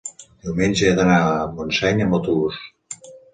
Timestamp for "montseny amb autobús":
1.59-2.59